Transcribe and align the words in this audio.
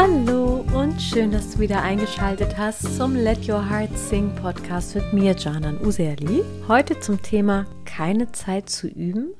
Hallo 0.00 0.64
und 0.74 1.02
schön, 1.02 1.32
dass 1.32 1.50
du 1.50 1.58
wieder 1.58 1.82
eingeschaltet 1.82 2.56
hast 2.56 2.96
zum 2.96 3.16
Let 3.16 3.48
Your 3.48 3.68
Heart 3.68 3.98
Sing 3.98 4.32
Podcast 4.36 4.94
mit 4.94 5.12
mir, 5.12 5.34
Janan 5.34 5.84
Userli. 5.84 6.44
Heute 6.68 7.00
zum 7.00 7.20
Thema 7.20 7.66
keine 7.84 8.30
Zeit 8.30 8.70
zu 8.70 8.86
üben? 8.86 9.34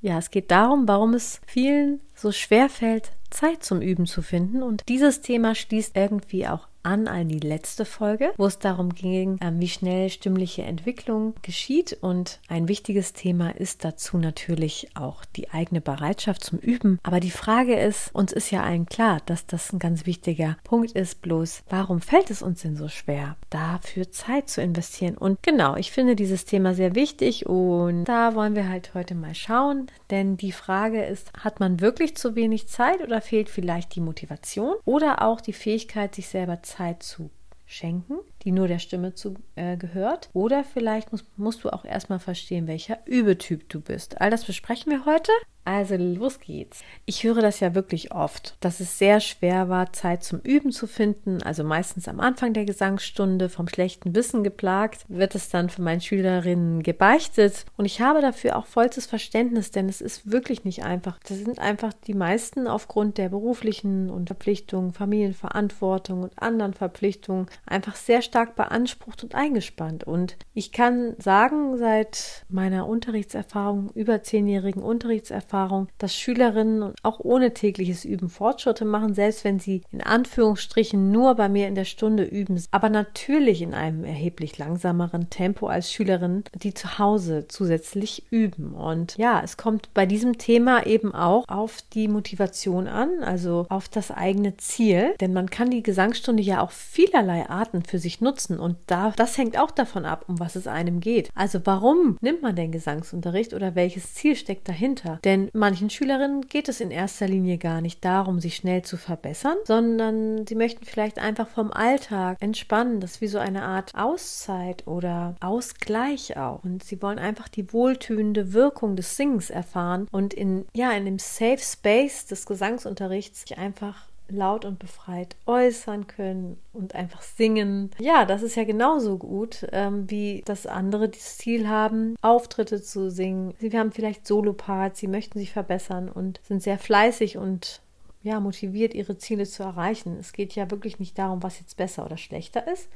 Ja, 0.00 0.16
es 0.16 0.30
geht 0.30 0.50
darum, 0.50 0.88
warum 0.88 1.12
es 1.12 1.42
vielen 1.46 2.00
so 2.14 2.32
schwer 2.32 2.70
fällt, 2.70 3.12
Zeit 3.34 3.64
zum 3.64 3.82
Üben 3.82 4.06
zu 4.06 4.22
finden. 4.22 4.62
Und 4.62 4.88
dieses 4.88 5.20
Thema 5.20 5.54
schließt 5.54 5.96
irgendwie 5.96 6.46
auch 6.46 6.68
an 6.84 7.08
an 7.08 7.28
die 7.28 7.40
letzte 7.40 7.84
Folge, 7.84 8.32
wo 8.36 8.46
es 8.46 8.58
darum 8.58 8.94
ging, 8.94 9.38
ähm, 9.40 9.58
wie 9.58 9.68
schnell 9.68 10.10
stimmliche 10.10 10.62
Entwicklung 10.62 11.34
geschieht. 11.42 11.96
Und 12.00 12.40
ein 12.48 12.68
wichtiges 12.68 13.14
Thema 13.14 13.56
ist 13.56 13.84
dazu 13.84 14.18
natürlich 14.18 14.88
auch 14.94 15.24
die 15.24 15.50
eigene 15.50 15.80
Bereitschaft 15.80 16.44
zum 16.44 16.58
Üben. 16.58 16.98
Aber 17.02 17.20
die 17.20 17.30
Frage 17.30 17.74
ist, 17.74 18.14
uns 18.14 18.32
ist 18.32 18.50
ja 18.50 18.62
allen 18.62 18.86
klar, 18.86 19.20
dass 19.26 19.46
das 19.46 19.72
ein 19.72 19.78
ganz 19.78 20.06
wichtiger 20.06 20.56
Punkt 20.62 20.92
ist. 20.92 21.22
Bloß, 21.22 21.62
warum 21.70 22.00
fällt 22.00 22.30
es 22.30 22.42
uns 22.42 22.62
denn 22.62 22.76
so 22.76 22.88
schwer, 22.88 23.36
dafür 23.48 24.10
Zeit 24.10 24.50
zu 24.50 24.60
investieren? 24.60 25.16
Und 25.16 25.42
genau, 25.42 25.76
ich 25.76 25.90
finde 25.90 26.14
dieses 26.14 26.44
Thema 26.44 26.74
sehr 26.74 26.94
wichtig 26.94 27.46
und 27.46 28.04
da 28.04 28.34
wollen 28.34 28.54
wir 28.54 28.68
halt 28.68 28.92
heute 28.92 29.14
mal 29.14 29.34
schauen. 29.34 29.86
Denn 30.10 30.36
die 30.36 30.52
Frage 30.52 31.02
ist, 31.02 31.32
hat 31.42 31.60
man 31.60 31.80
wirklich 31.80 32.14
zu 32.16 32.36
wenig 32.36 32.68
Zeit 32.68 33.00
oder 33.00 33.22
fehlt 33.24 33.48
vielleicht 33.48 33.94
die 33.94 34.00
Motivation 34.00 34.76
oder 34.84 35.22
auch 35.22 35.40
die 35.40 35.52
Fähigkeit, 35.52 36.14
sich 36.14 36.28
selber 36.28 36.62
Zeit 36.62 37.02
zu 37.02 37.30
schenken, 37.66 38.18
die 38.44 38.52
nur 38.52 38.68
der 38.68 38.78
Stimme 38.78 39.14
zu, 39.14 39.34
äh, 39.56 39.76
gehört. 39.76 40.30
Oder 40.32 40.64
vielleicht 40.64 41.12
musst, 41.12 41.26
musst 41.38 41.64
du 41.64 41.70
auch 41.70 41.84
erstmal 41.84 42.18
verstehen, 42.18 42.66
welcher 42.66 42.98
Übetyp 43.06 43.68
du 43.68 43.80
bist. 43.80 44.20
All 44.20 44.30
das 44.30 44.44
besprechen 44.44 44.92
wir 44.92 45.04
heute. 45.04 45.32
Also 45.66 45.96
los 45.96 46.40
geht's. 46.40 46.82
Ich 47.06 47.24
höre 47.24 47.40
das 47.40 47.60
ja 47.60 47.74
wirklich 47.74 48.12
oft, 48.12 48.56
dass 48.60 48.80
es 48.80 48.98
sehr 48.98 49.20
schwer 49.20 49.70
war, 49.70 49.94
Zeit 49.94 50.22
zum 50.22 50.40
Üben 50.40 50.72
zu 50.72 50.86
finden. 50.86 51.42
Also 51.42 51.64
meistens 51.64 52.06
am 52.06 52.20
Anfang 52.20 52.52
der 52.52 52.66
Gesangsstunde 52.66 53.48
vom 53.48 53.66
schlechten 53.68 54.14
Wissen 54.14 54.44
geplagt, 54.44 55.06
wird 55.08 55.34
es 55.34 55.48
dann 55.48 55.70
von 55.70 55.84
meinen 55.84 56.02
Schülerinnen 56.02 56.82
gebeichtet. 56.82 57.64
Und 57.78 57.86
ich 57.86 58.02
habe 58.02 58.20
dafür 58.20 58.56
auch 58.56 58.66
vollstes 58.66 59.06
Verständnis, 59.06 59.70
denn 59.70 59.88
es 59.88 60.02
ist 60.02 60.30
wirklich 60.30 60.64
nicht 60.64 60.84
einfach. 60.84 61.18
Das 61.26 61.38
sind 61.38 61.58
einfach 61.58 61.94
die 61.94 62.14
meisten 62.14 62.68
aufgrund 62.68 63.16
der 63.16 63.30
beruflichen 63.30 64.10
und 64.10 64.28
Verpflichtungen, 64.28 64.92
Familienverantwortung 64.92 66.24
und 66.24 66.42
anderen 66.42 66.74
Verpflichtungen 66.74 67.46
einfach 67.64 67.96
sehr 67.96 68.20
stark 68.20 68.33
beansprucht 68.56 69.22
und 69.22 69.34
eingespannt. 69.34 70.04
Und 70.04 70.36
ich 70.52 70.72
kann 70.72 71.14
sagen, 71.18 71.78
seit 71.78 72.44
meiner 72.48 72.86
Unterrichtserfahrung, 72.86 73.90
über 73.94 74.22
zehnjährigen 74.22 74.82
Unterrichtserfahrung, 74.82 75.44
Erfahrung, 75.54 75.88
dass 75.98 76.16
Schülerinnen 76.16 76.94
auch 77.02 77.20
ohne 77.20 77.54
tägliches 77.54 78.04
Üben 78.04 78.28
Fortschritte 78.28 78.84
machen, 78.84 79.14
selbst 79.14 79.44
wenn 79.44 79.58
sie 79.58 79.82
in 79.90 80.00
Anführungsstrichen 80.00 81.12
nur 81.12 81.34
bei 81.34 81.48
mir 81.48 81.68
in 81.68 81.74
der 81.74 81.84
Stunde 81.84 82.24
üben, 82.24 82.62
aber 82.70 82.88
natürlich 82.88 83.62
in 83.62 83.74
einem 83.74 84.04
erheblich 84.04 84.58
langsameren 84.58 85.30
Tempo 85.30 85.66
als 85.66 85.92
Schülerinnen, 85.92 86.44
die 86.54 86.74
zu 86.74 86.98
Hause 86.98 87.46
zusätzlich 87.48 88.24
üben. 88.30 88.74
Und 88.74 89.16
ja, 89.16 89.40
es 89.44 89.56
kommt 89.56 89.92
bei 89.94 90.06
diesem 90.06 90.38
Thema 90.38 90.86
eben 90.86 91.14
auch 91.14 91.44
auf 91.48 91.78
die 91.92 92.08
Motivation 92.08 92.88
an, 92.88 93.22
also 93.22 93.66
auf 93.68 93.88
das 93.88 94.10
eigene 94.10 94.56
Ziel, 94.56 95.14
denn 95.20 95.32
man 95.32 95.50
kann 95.50 95.70
die 95.70 95.82
Gesangsstunde 95.82 96.42
ja 96.42 96.62
auch 96.62 96.70
vielerlei 96.70 97.48
Arten 97.48 97.82
für 97.82 97.98
sich 97.98 98.20
nutzen 98.24 98.58
und 98.58 98.76
da, 98.86 99.12
das 99.16 99.38
hängt 99.38 99.56
auch 99.58 99.70
davon 99.70 100.04
ab, 100.04 100.24
um 100.26 100.40
was 100.40 100.56
es 100.56 100.66
einem 100.66 100.98
geht. 100.98 101.30
Also 101.34 101.60
warum 101.64 102.16
nimmt 102.20 102.42
man 102.42 102.56
den 102.56 102.72
Gesangsunterricht 102.72 103.54
oder 103.54 103.76
welches 103.76 104.14
Ziel 104.14 104.34
steckt 104.34 104.68
dahinter? 104.68 105.20
Denn 105.22 105.48
manchen 105.52 105.90
Schülerinnen 105.90 106.48
geht 106.48 106.68
es 106.68 106.80
in 106.80 106.90
erster 106.90 107.28
Linie 107.28 107.58
gar 107.58 107.80
nicht 107.80 108.04
darum, 108.04 108.40
sich 108.40 108.56
schnell 108.56 108.82
zu 108.82 108.96
verbessern, 108.96 109.56
sondern 109.64 110.46
sie 110.46 110.56
möchten 110.56 110.84
vielleicht 110.84 111.18
einfach 111.18 111.48
vom 111.48 111.72
Alltag 111.72 112.38
entspannen. 112.40 113.00
Das 113.00 113.12
ist 113.12 113.20
wie 113.20 113.28
so 113.28 113.38
eine 113.38 113.62
Art 113.62 113.94
Auszeit 113.94 114.86
oder 114.86 115.36
Ausgleich 115.40 116.36
auch. 116.36 116.64
Und 116.64 116.82
sie 116.82 117.00
wollen 117.02 117.18
einfach 117.18 117.48
die 117.48 117.72
wohltönende 117.72 118.52
Wirkung 118.52 118.96
des 118.96 119.16
Singens 119.16 119.50
erfahren 119.50 120.08
und 120.10 120.34
in, 120.34 120.64
ja, 120.74 120.90
in 120.92 121.04
dem 121.04 121.18
Safe 121.18 121.58
Space 121.58 122.26
des 122.26 122.46
Gesangsunterrichts 122.46 123.42
sich 123.42 123.58
einfach 123.58 124.06
laut 124.28 124.64
und 124.64 124.78
befreit 124.78 125.36
äußern 125.46 126.06
können 126.06 126.58
und 126.72 126.94
einfach 126.94 127.22
singen. 127.22 127.90
Ja, 127.98 128.24
das 128.24 128.42
ist 128.42 128.56
ja 128.56 128.64
genauso 128.64 129.18
gut, 129.18 129.66
ähm, 129.72 130.10
wie 130.10 130.42
das 130.44 130.66
andere 130.66 131.08
das 131.08 131.38
Ziel 131.38 131.68
haben, 131.68 132.16
Auftritte 132.22 132.82
zu 132.82 133.10
singen. 133.10 133.54
Sie 133.58 133.76
haben 133.76 133.92
vielleicht 133.92 134.26
Soloparts, 134.26 135.00
sie 135.00 135.08
möchten 135.08 135.38
sich 135.38 135.52
verbessern 135.52 136.08
und 136.08 136.40
sind 136.42 136.62
sehr 136.62 136.78
fleißig 136.78 137.36
und 137.36 137.82
ja, 138.22 138.40
motiviert, 138.40 138.94
ihre 138.94 139.18
Ziele 139.18 139.44
zu 139.44 139.62
erreichen. 139.62 140.16
Es 140.18 140.32
geht 140.32 140.54
ja 140.54 140.70
wirklich 140.70 140.98
nicht 140.98 141.18
darum, 141.18 141.42
was 141.42 141.60
jetzt 141.60 141.76
besser 141.76 142.06
oder 142.06 142.16
schlechter 142.16 142.66
ist, 142.72 142.88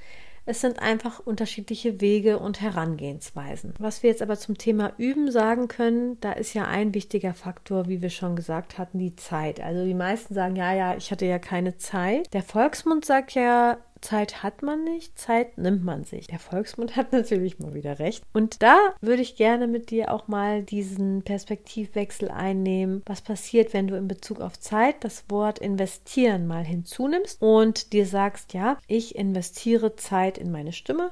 es 0.48 0.62
sind 0.62 0.80
einfach 0.80 1.20
unterschiedliche 1.20 2.00
Wege 2.00 2.38
und 2.38 2.62
Herangehensweisen. 2.62 3.74
Was 3.78 4.02
wir 4.02 4.08
jetzt 4.08 4.22
aber 4.22 4.38
zum 4.38 4.56
Thema 4.56 4.94
Üben 4.96 5.30
sagen 5.30 5.68
können, 5.68 6.18
da 6.22 6.32
ist 6.32 6.54
ja 6.54 6.64
ein 6.64 6.94
wichtiger 6.94 7.34
Faktor, 7.34 7.86
wie 7.86 8.00
wir 8.00 8.08
schon 8.08 8.34
gesagt 8.34 8.78
hatten, 8.78 8.98
die 8.98 9.14
Zeit. 9.14 9.60
Also 9.60 9.84
die 9.84 9.92
meisten 9.92 10.32
sagen, 10.32 10.56
ja, 10.56 10.72
ja, 10.72 10.96
ich 10.96 11.10
hatte 11.10 11.26
ja 11.26 11.38
keine 11.38 11.76
Zeit. 11.76 12.32
Der 12.32 12.42
Volksmund 12.42 13.04
sagt 13.04 13.32
ja, 13.32 13.76
Zeit 14.00 14.42
hat 14.42 14.62
man 14.62 14.84
nicht, 14.84 15.18
Zeit 15.18 15.58
nimmt 15.58 15.84
man 15.84 16.04
sich. 16.04 16.26
Der 16.26 16.38
Volksmund 16.38 16.96
hat 16.96 17.12
natürlich 17.12 17.58
mal 17.58 17.74
wieder 17.74 17.98
recht. 17.98 18.22
Und 18.32 18.62
da 18.62 18.76
würde 19.00 19.22
ich 19.22 19.36
gerne 19.36 19.66
mit 19.66 19.90
dir 19.90 20.12
auch 20.12 20.28
mal 20.28 20.62
diesen 20.62 21.22
Perspektivwechsel 21.22 22.30
einnehmen. 22.30 23.02
Was 23.06 23.22
passiert, 23.22 23.72
wenn 23.72 23.88
du 23.88 23.96
in 23.96 24.08
Bezug 24.08 24.40
auf 24.40 24.58
Zeit 24.58 25.04
das 25.04 25.24
Wort 25.28 25.58
investieren 25.58 26.46
mal 26.46 26.64
hinzunimmst 26.64 27.40
und 27.40 27.92
dir 27.92 28.06
sagst, 28.06 28.54
ja, 28.54 28.78
ich 28.86 29.16
investiere 29.16 29.96
Zeit 29.96 30.38
in 30.38 30.50
meine 30.50 30.72
Stimme 30.72 31.10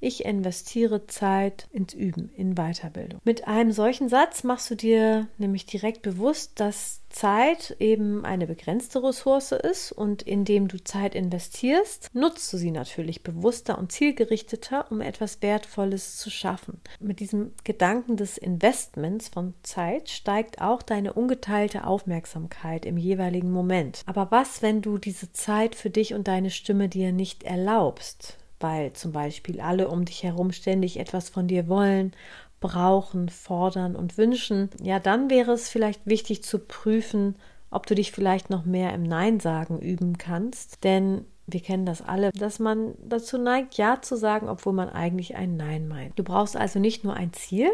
ich 0.00 0.24
investiere 0.24 1.06
Zeit 1.06 1.66
ins 1.72 1.94
Üben, 1.94 2.30
in 2.36 2.54
Weiterbildung. 2.54 3.20
Mit 3.24 3.48
einem 3.48 3.72
solchen 3.72 4.08
Satz 4.08 4.44
machst 4.44 4.70
du 4.70 4.74
dir 4.74 5.28
nämlich 5.38 5.66
direkt 5.66 6.02
bewusst, 6.02 6.60
dass 6.60 7.00
Zeit 7.14 7.76
eben 7.78 8.24
eine 8.24 8.46
begrenzte 8.46 9.02
Ressource 9.02 9.52
ist 9.52 9.92
und 9.92 10.22
indem 10.22 10.66
du 10.66 10.82
Zeit 10.82 11.14
investierst, 11.14 12.10
nutzt 12.12 12.52
du 12.52 12.56
sie 12.56 12.72
natürlich 12.72 13.22
bewusster 13.22 13.78
und 13.78 13.92
zielgerichteter, 13.92 14.90
um 14.90 15.00
etwas 15.00 15.40
Wertvolles 15.40 16.16
zu 16.16 16.28
schaffen. 16.28 16.80
Mit 16.98 17.20
diesem 17.20 17.52
Gedanken 17.62 18.16
des 18.16 18.36
Investments 18.36 19.28
von 19.28 19.54
Zeit 19.62 20.10
steigt 20.10 20.60
auch 20.60 20.82
deine 20.82 21.12
ungeteilte 21.12 21.86
Aufmerksamkeit 21.86 22.84
im 22.84 22.98
jeweiligen 22.98 23.52
Moment. 23.52 24.02
Aber 24.06 24.32
was, 24.32 24.60
wenn 24.60 24.82
du 24.82 24.98
diese 24.98 25.32
Zeit 25.32 25.76
für 25.76 25.90
dich 25.90 26.14
und 26.14 26.26
deine 26.26 26.50
Stimme 26.50 26.88
dir 26.88 27.12
nicht 27.12 27.44
erlaubst? 27.44 28.38
Weil 28.64 28.94
zum 28.94 29.12
Beispiel 29.12 29.60
alle 29.60 29.88
um 29.88 30.06
dich 30.06 30.22
herum 30.22 30.50
ständig 30.50 30.98
etwas 30.98 31.28
von 31.28 31.46
dir 31.46 31.68
wollen, 31.68 32.14
brauchen, 32.60 33.28
fordern 33.28 33.94
und 33.94 34.16
wünschen, 34.16 34.70
ja, 34.82 34.98
dann 34.98 35.28
wäre 35.28 35.52
es 35.52 35.68
vielleicht 35.68 36.06
wichtig 36.06 36.42
zu 36.42 36.58
prüfen, 36.60 37.36
ob 37.70 37.86
du 37.86 37.94
dich 37.94 38.10
vielleicht 38.10 38.48
noch 38.48 38.64
mehr 38.64 38.94
im 38.94 39.02
Nein 39.02 39.38
sagen 39.38 39.80
üben 39.80 40.16
kannst, 40.16 40.82
denn 40.82 41.26
wir 41.46 41.60
kennen 41.60 41.84
das 41.84 42.00
alle, 42.00 42.30
dass 42.32 42.58
man 42.58 42.94
dazu 43.06 43.36
neigt, 43.36 43.74
Ja 43.74 44.00
zu 44.00 44.16
sagen, 44.16 44.48
obwohl 44.48 44.72
man 44.72 44.88
eigentlich 44.88 45.36
ein 45.36 45.58
Nein 45.58 45.86
meint. 45.86 46.18
Du 46.18 46.24
brauchst 46.24 46.56
also 46.56 46.78
nicht 46.78 47.04
nur 47.04 47.12
ein 47.12 47.34
Ziel, 47.34 47.68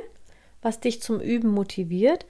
was 0.60 0.80
dich 0.80 1.00
zum 1.00 1.20
Üben 1.20 1.50
motiviert, 1.50 2.26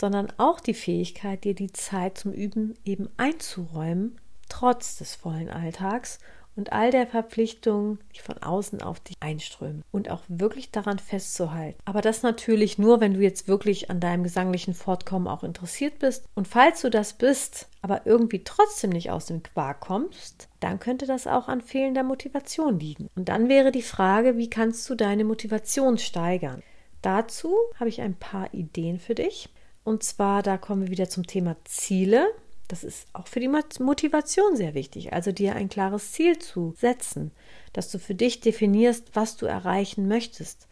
sondern 0.00 0.32
auch 0.38 0.60
die 0.60 0.72
Fähigkeit, 0.72 1.44
dir 1.44 1.54
die 1.54 1.72
Zeit 1.72 2.16
zum 2.16 2.32
Üben 2.32 2.72
eben 2.86 3.10
einzuräumen, 3.18 4.18
trotz 4.48 4.96
des 4.96 5.14
vollen 5.14 5.50
Alltags 5.50 6.20
und 6.58 6.72
all 6.72 6.90
der 6.90 7.06
Verpflichtungen, 7.06 8.00
die 8.16 8.20
von 8.20 8.36
außen 8.38 8.82
auf 8.82 8.98
dich 8.98 9.14
einströmen 9.20 9.84
und 9.92 10.10
auch 10.10 10.22
wirklich 10.26 10.72
daran 10.72 10.98
festzuhalten. 10.98 11.78
Aber 11.84 12.00
das 12.00 12.24
natürlich 12.24 12.78
nur, 12.78 13.00
wenn 13.00 13.14
du 13.14 13.20
jetzt 13.20 13.46
wirklich 13.46 13.90
an 13.90 14.00
deinem 14.00 14.24
gesanglichen 14.24 14.74
Fortkommen 14.74 15.28
auch 15.28 15.44
interessiert 15.44 16.00
bist. 16.00 16.26
Und 16.34 16.48
falls 16.48 16.82
du 16.82 16.90
das 16.90 17.12
bist, 17.12 17.68
aber 17.80 18.06
irgendwie 18.06 18.42
trotzdem 18.42 18.90
nicht 18.90 19.12
aus 19.12 19.26
dem 19.26 19.44
Quark 19.44 19.80
kommst, 19.80 20.48
dann 20.58 20.80
könnte 20.80 21.06
das 21.06 21.28
auch 21.28 21.46
an 21.46 21.60
fehlender 21.60 22.02
Motivation 22.02 22.80
liegen. 22.80 23.08
Und 23.14 23.28
dann 23.28 23.48
wäre 23.48 23.70
die 23.70 23.80
Frage, 23.80 24.36
wie 24.36 24.50
kannst 24.50 24.90
du 24.90 24.96
deine 24.96 25.24
Motivation 25.24 25.96
steigern? 25.96 26.64
Dazu 27.02 27.54
habe 27.78 27.88
ich 27.88 28.00
ein 28.00 28.16
paar 28.16 28.52
Ideen 28.52 28.98
für 28.98 29.14
dich. 29.14 29.48
Und 29.84 30.02
zwar, 30.02 30.42
da 30.42 30.58
kommen 30.58 30.82
wir 30.82 30.90
wieder 30.90 31.08
zum 31.08 31.24
Thema 31.24 31.56
Ziele. 31.64 32.26
Das 32.68 32.84
ist 32.84 33.06
auch 33.14 33.26
für 33.26 33.40
die 33.40 33.48
Motivation 33.48 34.54
sehr 34.54 34.74
wichtig, 34.74 35.14
also 35.14 35.32
dir 35.32 35.56
ein 35.56 35.70
klares 35.70 36.12
Ziel 36.12 36.38
zu 36.38 36.74
setzen, 36.76 37.32
dass 37.72 37.90
du 37.90 37.98
für 37.98 38.14
dich 38.14 38.40
definierst, 38.40 39.10
was 39.14 39.36
du 39.36 39.46
erreichen 39.46 40.06
möchtest. 40.06 40.68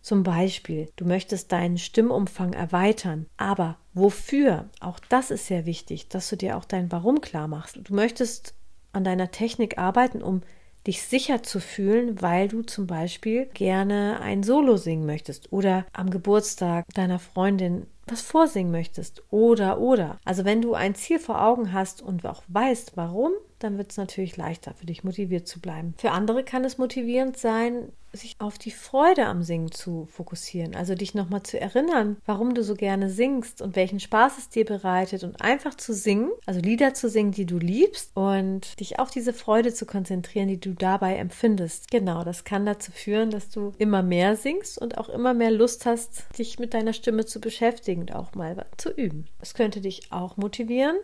Zum 0.00 0.22
Beispiel, 0.22 0.90
du 0.96 1.04
möchtest 1.04 1.52
deinen 1.52 1.78
Stimmumfang 1.78 2.54
erweitern, 2.54 3.26
aber 3.36 3.78
wofür? 3.92 4.68
Auch 4.80 4.98
das 4.98 5.30
ist 5.30 5.46
sehr 5.46 5.66
wichtig, 5.66 6.08
dass 6.08 6.28
du 6.28 6.36
dir 6.36 6.56
auch 6.56 6.64
dein 6.64 6.90
Warum 6.90 7.20
klar 7.20 7.48
machst. 7.48 7.78
Du 7.82 7.94
möchtest 7.94 8.54
an 8.92 9.04
deiner 9.04 9.30
Technik 9.30 9.78
arbeiten, 9.78 10.22
um 10.22 10.42
dich 10.86 11.02
sicher 11.02 11.42
zu 11.42 11.60
fühlen, 11.60 12.20
weil 12.20 12.48
du 12.48 12.62
zum 12.62 12.86
Beispiel 12.86 13.46
gerne 13.46 14.20
ein 14.20 14.42
Solo 14.42 14.76
singen 14.76 15.06
möchtest 15.06 15.52
oder 15.52 15.86
am 15.92 16.10
Geburtstag 16.10 16.86
deiner 16.94 17.18
Freundin 17.18 17.86
was 18.06 18.20
vorsingen 18.22 18.72
möchtest. 18.72 19.22
Oder, 19.30 19.80
oder. 19.80 20.18
Also 20.24 20.44
wenn 20.44 20.62
du 20.62 20.74
ein 20.74 20.94
Ziel 20.94 21.18
vor 21.18 21.42
Augen 21.42 21.72
hast 21.72 22.02
und 22.02 22.26
auch 22.26 22.42
weißt, 22.48 22.96
warum, 22.96 23.32
dann 23.58 23.78
wird 23.78 23.90
es 23.90 23.96
natürlich 23.96 24.36
leichter 24.36 24.74
für 24.74 24.86
dich 24.86 25.04
motiviert 25.04 25.48
zu 25.48 25.60
bleiben. 25.60 25.94
Für 25.96 26.10
andere 26.10 26.44
kann 26.44 26.64
es 26.64 26.78
motivierend 26.78 27.36
sein, 27.36 27.92
sich 28.16 28.36
auf 28.38 28.58
die 28.58 28.70
Freude 28.70 29.26
am 29.26 29.42
Singen 29.42 29.72
zu 29.72 30.06
fokussieren. 30.06 30.74
Also 30.74 30.94
dich 30.94 31.14
nochmal 31.14 31.42
zu 31.42 31.60
erinnern, 31.60 32.16
warum 32.26 32.54
du 32.54 32.62
so 32.62 32.74
gerne 32.74 33.10
singst 33.10 33.60
und 33.60 33.76
welchen 33.76 34.00
Spaß 34.00 34.38
es 34.38 34.48
dir 34.48 34.64
bereitet 34.64 35.24
und 35.24 35.40
einfach 35.42 35.74
zu 35.74 35.92
singen, 35.92 36.30
also 36.46 36.60
Lieder 36.60 36.94
zu 36.94 37.08
singen, 37.08 37.32
die 37.32 37.46
du 37.46 37.58
liebst 37.58 38.12
und 38.14 38.78
dich 38.80 38.98
auf 38.98 39.10
diese 39.10 39.32
Freude 39.32 39.74
zu 39.74 39.86
konzentrieren, 39.86 40.48
die 40.48 40.60
du 40.60 40.74
dabei 40.74 41.16
empfindest. 41.16 41.90
Genau, 41.90 42.22
das 42.22 42.44
kann 42.44 42.66
dazu 42.66 42.92
führen, 42.92 43.30
dass 43.30 43.50
du 43.50 43.72
immer 43.78 44.02
mehr 44.02 44.36
singst 44.36 44.78
und 44.78 44.98
auch 44.98 45.08
immer 45.08 45.34
mehr 45.34 45.50
Lust 45.50 45.86
hast, 45.86 46.24
dich 46.38 46.58
mit 46.58 46.74
deiner 46.74 46.92
Stimme 46.92 47.24
zu 47.24 47.40
beschäftigen 47.40 47.93
und 48.00 48.14
auch 48.14 48.34
mal 48.34 48.66
zu 48.76 48.90
üben. 48.90 49.26
Es 49.40 49.54
könnte 49.54 49.80
dich 49.80 50.12
auch 50.12 50.36
motivieren, 50.36 50.96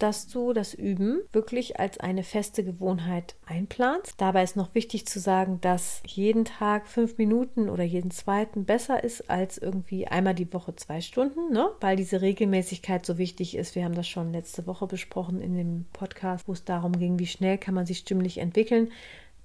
dass 0.00 0.28
du 0.28 0.52
das 0.52 0.74
Üben 0.74 1.20
wirklich 1.32 1.78
als 1.78 2.00
eine 2.00 2.22
feste 2.22 2.64
Gewohnheit 2.64 3.36
einplanst. 3.46 4.14
Dabei 4.16 4.42
ist 4.42 4.56
noch 4.56 4.74
wichtig 4.74 5.06
zu 5.06 5.20
sagen, 5.20 5.60
dass 5.60 6.02
jeden 6.06 6.44
Tag 6.44 6.88
fünf 6.88 7.18
Minuten 7.18 7.68
oder 7.68 7.84
jeden 7.84 8.10
zweiten 8.10 8.64
besser 8.64 9.04
ist 9.04 9.30
als 9.30 9.58
irgendwie 9.58 10.06
einmal 10.06 10.34
die 10.34 10.52
Woche 10.52 10.74
zwei 10.74 11.00
Stunden, 11.00 11.52
ne? 11.52 11.70
weil 11.80 11.96
diese 11.96 12.22
Regelmäßigkeit 12.22 13.04
so 13.04 13.18
wichtig 13.18 13.56
ist. 13.56 13.74
Wir 13.74 13.84
haben 13.84 13.94
das 13.94 14.08
schon 14.08 14.32
letzte 14.32 14.66
Woche 14.66 14.86
besprochen 14.86 15.40
in 15.40 15.54
dem 15.54 15.84
Podcast, 15.92 16.48
wo 16.48 16.52
es 16.52 16.64
darum 16.64 16.92
ging, 16.92 17.18
wie 17.18 17.26
schnell 17.26 17.58
kann 17.58 17.74
man 17.74 17.86
sich 17.86 17.98
stimmlich 17.98 18.38
entwickeln 18.38 18.90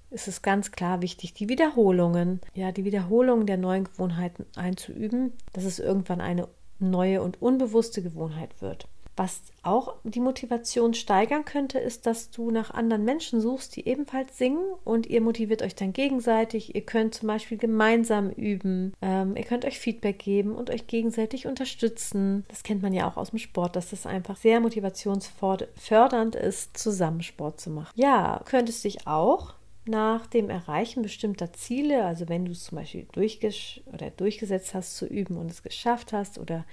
ist 0.08 0.28
es 0.28 0.40
ganz 0.40 0.70
klar 0.70 1.02
wichtig, 1.02 1.34
die 1.34 1.48
Wiederholungen, 1.48 2.40
ja, 2.54 2.70
die 2.70 2.84
Wiederholungen 2.84 3.44
der 3.44 3.56
neuen 3.56 3.84
Gewohnheiten 3.84 4.46
einzuüben, 4.54 5.32
dass 5.52 5.64
es 5.64 5.80
irgendwann 5.80 6.20
eine 6.20 6.48
neue 6.78 7.22
und 7.22 7.40
unbewusste 7.40 8.02
Gewohnheit 8.02 8.60
wird. 8.60 8.88
Was 9.16 9.40
auch 9.62 9.94
die 10.04 10.20
Motivation 10.20 10.92
steigern 10.92 11.46
könnte, 11.46 11.78
ist, 11.78 12.04
dass 12.04 12.30
du 12.30 12.50
nach 12.50 12.70
anderen 12.70 13.02
Menschen 13.04 13.40
suchst, 13.40 13.74
die 13.74 13.88
ebenfalls 13.88 14.36
singen 14.36 14.62
und 14.84 15.06
ihr 15.06 15.22
motiviert 15.22 15.62
euch 15.62 15.74
dann 15.74 15.94
gegenseitig. 15.94 16.74
Ihr 16.74 16.82
könnt 16.82 17.14
zum 17.14 17.28
Beispiel 17.28 17.56
gemeinsam 17.56 18.28
üben, 18.28 18.92
ähm, 19.00 19.34
ihr 19.34 19.44
könnt 19.44 19.64
euch 19.64 19.78
Feedback 19.78 20.18
geben 20.18 20.54
und 20.54 20.68
euch 20.68 20.86
gegenseitig 20.86 21.46
unterstützen. 21.46 22.44
Das 22.48 22.62
kennt 22.62 22.82
man 22.82 22.92
ja 22.92 23.08
auch 23.08 23.16
aus 23.16 23.30
dem 23.30 23.38
Sport, 23.38 23.74
dass 23.74 23.88
das 23.88 24.04
einfach 24.04 24.36
sehr 24.36 24.60
motivationsfördernd 24.60 26.34
ist, 26.34 26.76
zusammen 26.76 27.22
Sport 27.22 27.58
zu 27.58 27.70
machen. 27.70 27.92
Ja, 27.94 28.42
könntest 28.44 28.84
dich 28.84 29.06
auch 29.06 29.54
nach 29.88 30.26
dem 30.26 30.50
Erreichen 30.50 31.02
bestimmter 31.02 31.52
Ziele, 31.52 32.04
also 32.04 32.28
wenn 32.28 32.44
du 32.44 32.52
es 32.52 32.64
zum 32.64 32.78
Beispiel 32.78 33.06
oder 33.92 34.10
durchgesetzt 34.10 34.74
hast 34.74 34.96
zu 34.96 35.06
üben 35.06 35.36
und 35.36 35.50
es 35.50 35.62
geschafft 35.62 36.12
hast 36.12 36.38
oder 36.38 36.64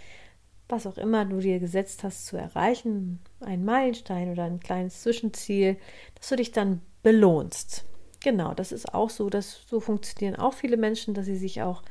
was 0.69 0.87
auch 0.87 0.97
immer 0.97 1.25
du 1.25 1.39
dir 1.39 1.59
gesetzt 1.59 2.03
hast 2.03 2.25
zu 2.25 2.37
erreichen, 2.37 3.19
ein 3.41 3.63
Meilenstein 3.65 4.31
oder 4.31 4.43
ein 4.43 4.59
kleines 4.59 5.01
Zwischenziel, 5.01 5.77
dass 6.15 6.29
du 6.29 6.35
dich 6.35 6.51
dann 6.51 6.81
belohnst. 7.03 7.85
Genau, 8.21 8.53
das 8.53 8.71
ist 8.71 8.93
auch 8.93 9.09
so, 9.09 9.29
dass 9.29 9.63
so 9.67 9.79
funktionieren 9.79 10.37
auch 10.37 10.53
viele 10.53 10.77
Menschen, 10.77 11.13
dass 11.13 11.25
sie 11.25 11.35
sich 11.35 11.61
auch 11.61 11.83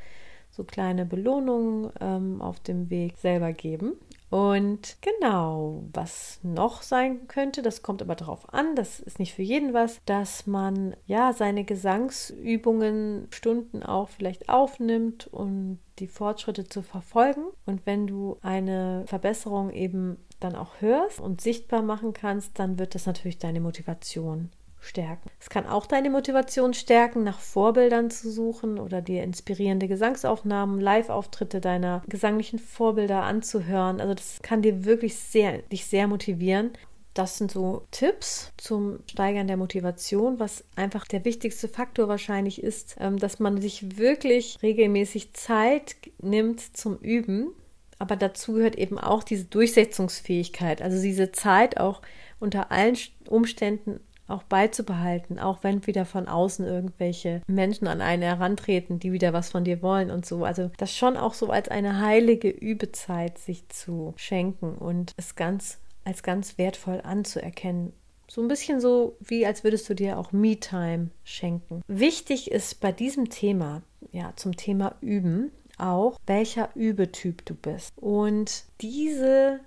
so 0.49 0.63
kleine 0.63 1.05
Belohnungen 1.05 1.91
ähm, 2.01 2.41
auf 2.41 2.59
dem 2.59 2.89
Weg 2.89 3.17
selber 3.17 3.53
geben. 3.53 3.93
Und 4.33 4.97
genau, 5.01 5.83
was 5.93 6.39
noch 6.41 6.81
sein 6.81 7.27
könnte, 7.27 7.61
das 7.61 7.83
kommt 7.83 8.01
aber 8.01 8.15
darauf 8.15 8.51
an, 8.51 8.75
das 8.75 8.99
ist 8.99 9.19
nicht 9.19 9.35
für 9.35 9.43
jeden 9.43 9.75
was, 9.75 10.01
dass 10.05 10.47
man 10.47 10.95
ja 11.05 11.33
seine 11.33 11.63
Gesangsübungen 11.63 13.27
Stunden 13.29 13.83
auch 13.83 14.09
vielleicht 14.09 14.49
aufnimmt 14.49 15.27
und 15.27 15.77
die 15.99 16.07
Fortschritte 16.07 16.67
zu 16.67 16.81
verfolgen. 16.81 17.43
Und 17.67 17.85
wenn 17.85 18.07
du 18.07 18.39
eine 18.41 19.03
Verbesserung 19.05 19.69
eben 19.69 20.17
dann 20.39 20.55
auch 20.55 20.81
hörst 20.81 21.19
und 21.19 21.39
sichtbar 21.39 21.83
machen 21.83 22.13
kannst, 22.13 22.57
dann 22.57 22.79
wird 22.79 22.95
das 22.95 23.05
natürlich 23.05 23.37
deine 23.37 23.61
Motivation 23.61 24.49
stärken. 24.83 25.29
Es 25.39 25.49
kann 25.49 25.65
auch 25.65 25.85
deine 25.85 26.09
Motivation 26.09 26.73
stärken, 26.73 27.23
nach 27.23 27.39
Vorbildern 27.39 28.11
zu 28.11 28.31
suchen 28.31 28.79
oder 28.79 29.01
dir 29.01 29.23
inspirierende 29.23 29.87
Gesangsaufnahmen, 29.87 30.79
Live-Auftritte 30.79 31.61
deiner 31.61 32.03
gesanglichen 32.07 32.59
Vorbilder 32.59 33.23
anzuhören. 33.23 34.01
Also 34.01 34.13
das 34.13 34.39
kann 34.41 34.61
dir 34.61 34.85
wirklich 34.85 35.15
sehr, 35.15 35.59
dich 35.59 35.85
sehr 35.85 36.07
motivieren. 36.07 36.71
Das 37.13 37.37
sind 37.37 37.51
so 37.51 37.85
Tipps 37.91 38.51
zum 38.57 38.99
Steigern 39.07 39.47
der 39.47 39.57
Motivation, 39.57 40.39
was 40.39 40.63
einfach 40.75 41.05
der 41.05 41.25
wichtigste 41.25 41.67
Faktor 41.67 42.07
wahrscheinlich 42.07 42.61
ist, 42.61 42.95
ähm, 42.99 43.17
dass 43.17 43.39
man 43.39 43.61
sich 43.61 43.97
wirklich 43.97 44.57
regelmäßig 44.63 45.33
Zeit 45.33 45.95
nimmt 46.19 46.75
zum 46.75 46.97
Üben. 46.97 47.53
Aber 47.99 48.15
dazu 48.15 48.53
gehört 48.53 48.75
eben 48.75 48.97
auch 48.97 49.23
diese 49.23 49.45
Durchsetzungsfähigkeit, 49.45 50.81
also 50.81 50.99
diese 51.01 51.31
Zeit 51.31 51.79
auch 51.79 52.01
unter 52.39 52.71
allen 52.71 52.97
Umständen 53.29 53.99
auch 54.27 54.43
beizubehalten, 54.43 55.39
auch 55.39 55.59
wenn 55.63 55.85
wieder 55.85 56.05
von 56.05 56.27
außen 56.27 56.65
irgendwelche 56.65 57.41
Menschen 57.47 57.87
an 57.87 58.01
einen 58.01 58.23
herantreten, 58.23 58.99
die 58.99 59.11
wieder 59.11 59.33
was 59.33 59.49
von 59.49 59.63
dir 59.63 59.81
wollen 59.81 60.11
und 60.11 60.25
so. 60.25 60.45
Also 60.45 60.71
das 60.77 60.95
schon 60.95 61.17
auch 61.17 61.33
so 61.33 61.49
als 61.49 61.69
eine 61.69 61.99
heilige 61.99 62.49
Übezeit 62.49 63.37
sich 63.37 63.67
zu 63.69 64.13
schenken 64.17 64.75
und 64.75 65.13
es 65.17 65.35
ganz 65.35 65.79
als 66.05 66.23
ganz 66.23 66.57
wertvoll 66.57 67.01
anzuerkennen. 67.01 67.93
So 68.29 68.41
ein 68.41 68.47
bisschen 68.47 68.79
so, 68.79 69.17
wie 69.19 69.45
als 69.45 69.63
würdest 69.63 69.87
du 69.89 69.93
dir 69.93 70.17
auch 70.17 70.31
Me-Time 70.31 71.11
schenken. 71.23 71.81
Wichtig 71.87 72.51
ist 72.51 72.79
bei 72.79 72.91
diesem 72.91 73.29
Thema, 73.29 73.83
ja, 74.11 74.33
zum 74.35 74.55
Thema 74.57 74.95
Üben, 75.01 75.51
auch, 75.77 76.19
welcher 76.25 76.69
Übetyp 76.75 77.45
du 77.45 77.55
bist. 77.55 77.91
Und 77.95 78.65
dieses 78.81 79.59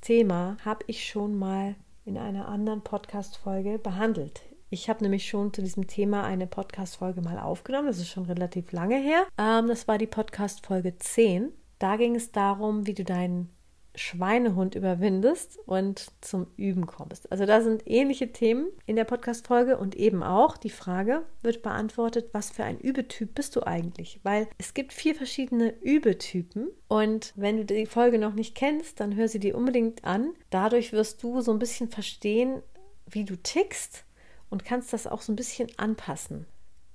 Thema 0.00 0.56
habe 0.64 0.84
ich 0.86 1.06
schon 1.06 1.36
mal 1.36 1.74
in 2.06 2.16
einer 2.16 2.46
anderen 2.48 2.82
Podcast-Folge 2.82 3.78
behandelt. 3.78 4.42
Ich 4.70 4.88
habe 4.88 5.02
nämlich 5.02 5.28
schon 5.28 5.52
zu 5.52 5.60
diesem 5.60 5.88
Thema 5.88 6.22
eine 6.22 6.46
Podcast-Folge 6.46 7.20
mal 7.20 7.38
aufgenommen. 7.38 7.88
Das 7.88 7.98
ist 7.98 8.08
schon 8.08 8.26
relativ 8.26 8.70
lange 8.72 8.96
her. 8.96 9.26
Ähm, 9.36 9.66
das 9.66 9.88
war 9.88 9.98
die 9.98 10.06
Podcast-Folge 10.06 10.96
10. 10.98 11.52
Da 11.80 11.96
ging 11.96 12.14
es 12.14 12.30
darum, 12.30 12.86
wie 12.86 12.94
du 12.94 13.04
deinen 13.04 13.50
Schweinehund 13.96 14.74
überwindest 14.74 15.58
und 15.66 16.12
zum 16.20 16.46
Üben 16.56 16.86
kommst. 16.86 17.30
Also 17.32 17.46
da 17.46 17.60
sind 17.60 17.82
ähnliche 17.86 18.32
Themen 18.32 18.68
in 18.86 18.96
der 18.96 19.04
Podcast-Folge 19.04 19.78
und 19.78 19.94
eben 19.96 20.22
auch 20.22 20.56
die 20.56 20.70
Frage 20.70 21.24
wird 21.42 21.62
beantwortet, 21.62 22.28
was 22.32 22.50
für 22.50 22.64
ein 22.64 22.78
Übetyp 22.78 23.34
bist 23.34 23.56
du 23.56 23.66
eigentlich? 23.66 24.20
Weil 24.22 24.48
es 24.58 24.74
gibt 24.74 24.92
vier 24.92 25.14
verschiedene 25.14 25.74
Übetypen 25.82 26.68
und 26.88 27.32
wenn 27.36 27.56
du 27.56 27.64
die 27.64 27.86
Folge 27.86 28.18
noch 28.18 28.34
nicht 28.34 28.54
kennst, 28.54 29.00
dann 29.00 29.16
hör 29.16 29.28
sie 29.28 29.40
dir 29.40 29.56
unbedingt 29.56 30.04
an. 30.04 30.34
Dadurch 30.50 30.92
wirst 30.92 31.22
du 31.22 31.40
so 31.40 31.52
ein 31.52 31.58
bisschen 31.58 31.88
verstehen, 31.88 32.62
wie 33.08 33.24
du 33.24 33.36
tickst 33.36 34.04
und 34.50 34.64
kannst 34.64 34.92
das 34.92 35.06
auch 35.06 35.22
so 35.22 35.32
ein 35.32 35.36
bisschen 35.36 35.68
anpassen. 35.76 36.46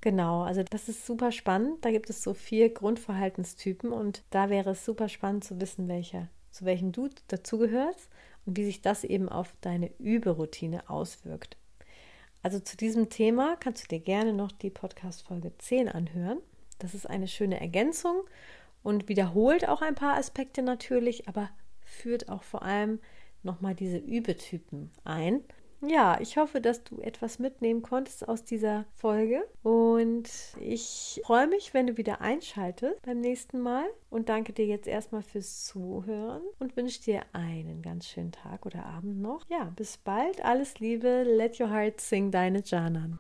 Genau, 0.02 0.42
also 0.42 0.64
das 0.64 0.90
ist 0.90 1.06
super 1.06 1.32
spannend. 1.32 1.86
Da 1.86 1.92
gibt 1.92 2.10
es 2.10 2.24
so 2.24 2.34
vier 2.34 2.74
Grundverhaltenstypen 2.74 3.92
und 3.92 4.24
da 4.32 4.50
wäre 4.50 4.72
es 4.72 4.84
super 4.84 5.08
spannend 5.10 5.44
zu 5.44 5.62
wissen, 5.62 5.88
welcher 5.88 6.28
zu 6.52 6.66
welchem 6.66 6.92
du 6.92 7.10
dazugehörst 7.28 8.10
und 8.46 8.58
wie 8.58 8.66
sich 8.66 8.82
das 8.82 9.04
eben 9.04 9.30
auf 9.30 9.56
deine 9.62 9.92
Überoutine 10.00 10.90
auswirkt. 10.90 11.58
Also 12.44 12.60
zu 12.60 12.76
diesem 12.76 13.10
Thema 13.10 13.56
kannst 13.60 13.84
du 13.84 13.88
dir 13.88 14.00
gerne 14.00 14.34
noch 14.34 14.52
die 14.52 14.70
Podcast-Folge 14.70 15.52
10 15.58 15.90
anhören. 15.90 16.40
Das 16.80 16.96
ist 16.96 17.08
eine 17.08 17.28
schöne 17.28 17.60
Ergänzung 17.60 18.24
und 18.84 19.10
wiederholt 19.10 19.68
auch 19.68 19.82
ein 19.82 19.96
paar 19.96 20.18
Aspekte 20.18 20.64
natürlich, 20.64 21.28
aber 21.28 21.50
führt 21.84 22.30
auch 22.30 22.44
vor 22.44 22.64
allem 22.64 23.00
nochmal 23.44 23.76
diese 23.76 23.98
Übetypen 23.98 24.92
ein 25.04 25.42
ja, 25.86 26.20
ich 26.20 26.38
hoffe, 26.38 26.62
dass 26.62 26.84
du 26.84 27.00
etwas 27.02 27.40
mitnehmen 27.40 27.82
konntest 27.82 28.28
aus 28.28 28.44
dieser 28.44 28.86
Folge. 28.96 29.44
Und 29.64 30.30
ich 30.60 31.22
freue 31.26 31.48
mich, 31.48 31.74
wenn 31.74 31.88
du 31.88 31.98
wieder 31.98 32.22
einschaltest 32.22 33.02
beim 33.02 33.20
nächsten 33.20 33.60
Mal. 33.60 33.86
Und 34.10 34.30
danke 34.30 34.54
dir 34.54 34.66
jetzt 34.66 34.88
erstmal 34.88 35.24
fürs 35.24 35.66
Zuhören 35.66 36.44
und 36.60 36.76
wünsche 36.76 37.02
dir 37.02 37.22
einen 37.34 37.82
ganz 37.82 38.08
schönen 38.08 38.32
Tag 38.32 38.66
oder 38.66 38.86
Abend 38.86 39.22
noch. 39.22 39.50
Ja, 39.50 39.72
bis 39.76 39.98
bald. 39.98 40.44
Alles 40.44 40.80
Liebe. 40.80 41.24
Let 41.24 41.60
your 41.60 41.70
heart 41.70 42.00
sing, 42.00 42.32
deine 42.32 42.62
Janan. 42.64 43.18